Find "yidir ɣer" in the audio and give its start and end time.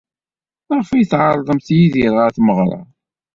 1.67-2.29